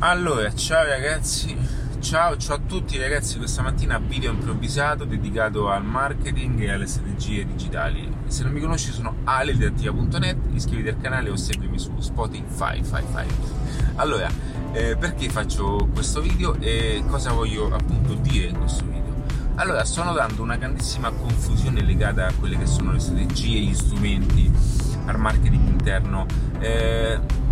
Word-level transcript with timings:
Allora, 0.00 0.54
ciao 0.54 0.84
ragazzi, 0.84 1.56
ciao, 2.00 2.36
ciao 2.36 2.56
a 2.56 2.58
tutti 2.58 2.98
ragazzi, 2.98 3.38
questa 3.38 3.62
mattina 3.62 3.98
video 3.98 4.30
improvvisato 4.30 5.06
dedicato 5.06 5.70
al 5.70 5.84
marketing 5.84 6.60
e 6.60 6.70
alle 6.70 6.86
strategie 6.86 7.46
digitali. 7.46 8.06
Se 8.26 8.42
non 8.42 8.52
mi 8.52 8.60
conosci 8.60 8.92
sono 8.92 9.16
alidattiva.net, 9.24 10.36
iscriviti 10.52 10.88
al 10.88 11.00
canale 11.00 11.30
o 11.30 11.36
seguimi 11.36 11.78
su 11.78 11.98
Spotify. 11.98 12.82
Fai, 12.82 13.04
fai. 13.10 13.26
Allora, 13.94 14.28
eh, 14.72 14.96
perché 14.98 15.30
faccio 15.30 15.88
questo 15.94 16.20
video 16.20 16.56
e 16.60 17.02
cosa 17.08 17.32
voglio 17.32 17.74
appunto 17.74 18.12
dire 18.12 18.48
in 18.48 18.58
questo 18.58 18.84
video? 18.84 19.14
Allora, 19.54 19.82
sto 19.86 20.02
notando 20.02 20.42
una 20.42 20.56
grandissima 20.56 21.10
confusione 21.10 21.80
legata 21.80 22.26
a 22.26 22.32
quelle 22.38 22.58
che 22.58 22.66
sono 22.66 22.92
le 22.92 22.98
strategie, 22.98 23.60
gli 23.60 23.74
strumenti, 23.74 24.52
al 25.06 25.18
marketing 25.18 25.66
interno. 25.68 26.26
Eh, 26.58 27.44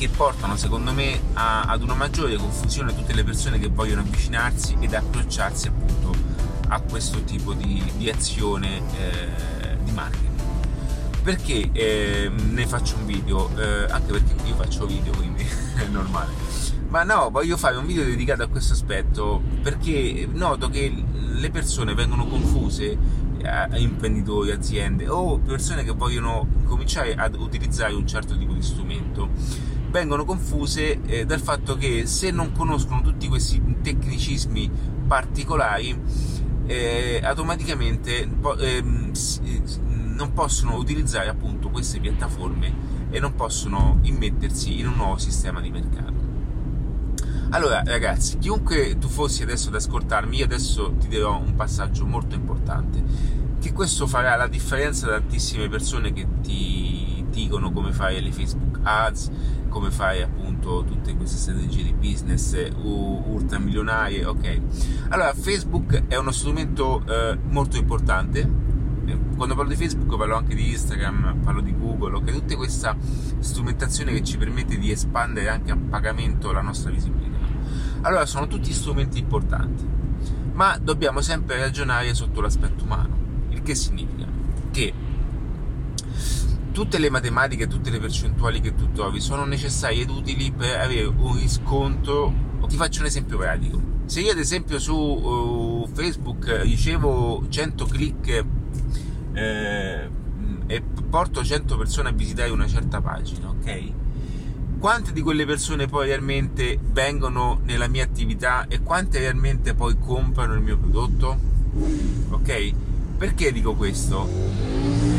che 0.00 0.08
portano 0.08 0.56
secondo 0.56 0.94
me 0.94 1.20
a, 1.34 1.64
ad 1.64 1.82
una 1.82 1.92
maggiore 1.92 2.34
confusione 2.36 2.94
tutte 2.94 3.12
le 3.12 3.22
persone 3.22 3.58
che 3.58 3.68
vogliono 3.68 4.00
avvicinarsi 4.00 4.74
ed 4.80 4.94
approcciarsi 4.94 5.68
appunto 5.68 6.14
a 6.68 6.80
questo 6.80 7.22
tipo 7.24 7.52
di, 7.52 7.84
di 7.98 8.08
azione 8.08 8.78
eh, 8.78 9.76
di 9.84 9.90
marketing. 9.92 10.40
Perché 11.22 11.68
eh, 11.72 12.30
ne 12.30 12.66
faccio 12.66 12.96
un 12.96 13.04
video? 13.04 13.50
Eh, 13.58 13.90
anche 13.90 14.12
perché 14.12 14.34
io 14.46 14.54
faccio 14.54 14.86
video, 14.86 15.12
quindi 15.12 15.44
è 15.76 15.84
normale. 15.90 16.32
Ma 16.88 17.02
no, 17.02 17.28
voglio 17.30 17.58
fare 17.58 17.76
un 17.76 17.84
video 17.84 18.02
dedicato 18.02 18.42
a 18.42 18.46
questo 18.46 18.72
aspetto 18.72 19.42
perché 19.62 20.26
noto 20.32 20.70
che 20.70 21.04
le 21.14 21.50
persone 21.50 21.92
vengono 21.92 22.26
confuse 22.26 22.96
a 23.44 23.68
imprenditori, 23.76 24.50
aziende 24.50 25.08
o 25.08 25.38
persone 25.38 25.84
che 25.84 25.92
vogliono 25.92 26.46
cominciare 26.64 27.14
ad 27.14 27.34
utilizzare 27.34 27.92
un 27.92 28.06
certo 28.06 28.38
tipo 28.38 28.54
di 28.54 28.62
strumento 28.62 29.28
vengono 29.90 30.24
confuse 30.24 31.02
eh, 31.02 31.26
dal 31.26 31.40
fatto 31.40 31.76
che 31.76 32.06
se 32.06 32.30
non 32.30 32.52
conoscono 32.52 33.00
tutti 33.02 33.28
questi 33.28 33.60
tecnicismi 33.82 34.70
particolari 35.06 35.98
eh, 36.66 37.20
automaticamente 37.22 38.28
eh, 38.58 38.82
non 38.82 40.32
possono 40.32 40.76
utilizzare 40.76 41.28
appunto 41.28 41.70
queste 41.70 41.98
piattaforme 41.98 43.08
e 43.10 43.18
non 43.18 43.34
possono 43.34 43.98
immettersi 44.02 44.78
in 44.78 44.86
un 44.86 44.94
nuovo 44.94 45.18
sistema 45.18 45.60
di 45.60 45.70
mercato. 45.70 46.28
Allora 47.50 47.82
ragazzi, 47.84 48.38
chiunque 48.38 48.96
tu 48.98 49.08
fossi 49.08 49.42
adesso 49.42 49.68
ad 49.68 49.74
ascoltarmi, 49.74 50.36
io 50.36 50.44
adesso 50.44 50.94
ti 51.00 51.08
dirò 51.08 51.36
un 51.36 51.56
passaggio 51.56 52.06
molto 52.06 52.36
importante, 52.36 53.02
che 53.60 53.72
questo 53.72 54.06
farà 54.06 54.36
la 54.36 54.46
differenza 54.46 55.06
da 55.06 55.18
tantissime 55.18 55.68
persone 55.68 56.12
che 56.12 56.26
ti 56.42 57.24
dicono 57.28 57.72
come 57.72 57.92
fare 57.92 58.20
le 58.20 58.30
Facebook 58.30 58.78
Ads, 58.82 59.30
come 59.70 59.90
fai 59.90 60.20
appunto 60.20 60.84
tutte 60.84 61.14
queste 61.16 61.38
strategie 61.38 61.84
di 61.84 61.94
business 61.94 62.54
ultramilionarie, 62.74 64.26
ok. 64.26 64.60
Allora, 65.08 65.32
Facebook 65.32 66.08
è 66.08 66.16
uno 66.16 66.32
strumento 66.32 67.02
eh, 67.08 67.38
molto 67.48 67.78
importante. 67.78 68.68
Eh, 69.06 69.18
quando 69.36 69.54
parlo 69.54 69.70
di 69.70 69.76
Facebook 69.76 70.14
parlo 70.18 70.36
anche 70.36 70.54
di 70.54 70.70
Instagram, 70.70 71.38
parlo 71.42 71.62
di 71.62 71.74
Google, 71.74 72.16
ok, 72.16 72.32
tutta 72.32 72.56
questa 72.56 72.94
strumentazione 73.38 74.12
che 74.12 74.22
ci 74.22 74.36
permette 74.36 74.76
di 74.78 74.90
espandere 74.90 75.48
anche 75.48 75.70
a 75.70 75.78
pagamento 75.78 76.52
la 76.52 76.60
nostra 76.60 76.90
visibilità. 76.90 77.38
Allora, 78.02 78.26
sono 78.26 78.46
tutti 78.46 78.72
strumenti 78.72 79.18
importanti, 79.18 79.86
ma 80.52 80.76
dobbiamo 80.76 81.22
sempre 81.22 81.58
ragionare 81.58 82.12
sotto 82.12 82.40
l'aspetto 82.40 82.84
umano. 82.84 83.16
Il 83.48 83.62
che 83.62 83.74
significa 83.74 84.26
che 84.70 84.92
tutte 86.80 86.96
le 86.96 87.10
matematiche, 87.10 87.66
tutte 87.66 87.90
le 87.90 87.98
percentuali 87.98 88.58
che 88.58 88.74
tu 88.74 88.90
trovi 88.90 89.20
sono 89.20 89.44
necessarie 89.44 90.00
ed 90.00 90.08
utili 90.08 90.50
per 90.50 90.80
avere 90.80 91.04
un 91.04 91.38
riscontro. 91.38 92.32
Ti 92.66 92.74
faccio 92.74 93.00
un 93.00 93.06
esempio 93.06 93.36
pratico. 93.36 93.78
Se 94.06 94.22
io 94.22 94.32
ad 94.32 94.38
esempio 94.38 94.78
su 94.78 94.96
uh, 94.96 95.86
Facebook 95.92 96.62
ricevo 96.62 97.44
100 97.46 97.84
click 97.84 98.44
eh, 99.34 100.10
e 100.66 100.82
porto 101.10 101.44
100 101.44 101.76
persone 101.76 102.08
a 102.08 102.12
visitare 102.12 102.48
una 102.48 102.66
certa 102.66 103.02
pagina, 103.02 103.50
ok? 103.50 103.92
Quante 104.78 105.12
di 105.12 105.20
quelle 105.20 105.44
persone 105.44 105.86
poi 105.86 106.06
realmente 106.06 106.78
vengono 106.80 107.60
nella 107.64 107.88
mia 107.88 108.04
attività 108.04 108.66
e 108.68 108.80
quante 108.80 109.18
realmente 109.18 109.74
poi 109.74 109.98
comprano 109.98 110.54
il 110.54 110.62
mio 110.62 110.78
prodotto? 110.78 111.38
Ok? 112.30 112.72
Perché 113.18 113.52
dico 113.52 113.74
questo? 113.74 114.26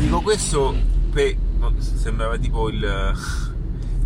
Dico 0.00 0.22
questo 0.22 0.74
per... 1.12 1.50
sembrava 1.80 2.38
tipo 2.38 2.68
il... 2.68 2.80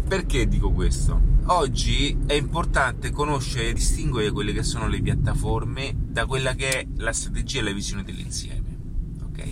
Perché 0.07 0.47
dico 0.47 0.71
questo? 0.71 1.21
Oggi 1.47 2.17
è 2.27 2.35
importante 2.35 3.11
conoscere 3.11 3.69
e 3.69 3.73
distinguere 3.73 4.31
quelle 4.31 4.53
che 4.53 4.63
sono 4.63 4.87
le 4.89 5.01
piattaforme 5.01 5.95
da 5.97 6.27
quella 6.27 6.55
che 6.55 6.69
è 6.71 6.87
la 6.97 7.13
strategia 7.13 7.61
e 7.61 7.63
la 7.63 7.73
visione 7.73 8.05
dell'insieme. 8.05 8.77
Ok? 9.25 9.49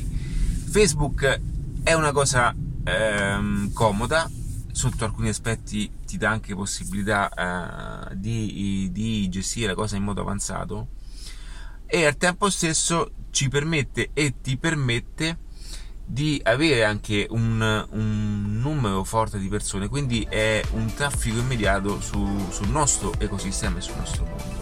Facebook 0.70 1.40
è 1.82 1.92
una 1.92 2.12
cosa 2.12 2.54
ehm, 2.84 3.72
comoda, 3.72 4.30
sotto 4.70 5.04
alcuni 5.04 5.28
aspetti 5.28 5.90
ti 6.04 6.16
dà 6.16 6.30
anche 6.30 6.54
possibilità 6.54 8.10
eh, 8.10 8.16
di, 8.16 8.88
di 8.92 9.28
gestire 9.28 9.68
la 9.68 9.74
cosa 9.74 9.96
in 9.96 10.02
modo 10.02 10.20
avanzato 10.20 10.88
e 11.86 12.06
al 12.06 12.16
tempo 12.16 12.50
stesso 12.50 13.12
ci 13.30 13.48
permette 13.48 14.10
e 14.12 14.34
ti 14.40 14.56
permette 14.56 15.38
di 16.04 16.40
avere 16.44 16.84
anche 16.84 17.26
un, 17.30 17.86
un, 17.90 18.58
numero 18.60 19.04
forte 19.04 19.38
di 19.38 19.48
persone, 19.48 19.88
quindi 19.88 20.26
è 20.28 20.62
un 20.72 20.92
traffico 20.94 21.38
immediato 21.38 22.00
su, 22.00 22.46
sul 22.50 22.68
nostro 22.68 23.12
ecosistema 23.18 23.78
e 23.78 23.80
sul 23.80 23.96
nostro 23.96 24.24
mondo. 24.24 24.53